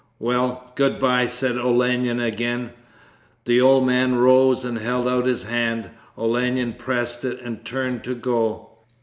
'Well, 0.17 0.71
good 0.73 0.99
bye,' 0.99 1.27
said 1.27 1.57
Olenin 1.59 2.19
again. 2.19 2.71
The 3.45 3.61
old 3.61 3.85
man 3.85 4.15
rose 4.15 4.65
and 4.65 4.79
held 4.79 5.07
out 5.07 5.27
his 5.27 5.43
hand. 5.43 5.91
Olenin 6.17 6.73
pressed 6.73 7.23
it 7.23 7.39
and 7.41 7.63
turned 7.63 8.03
to 8.05 8.15
go. 8.15 8.79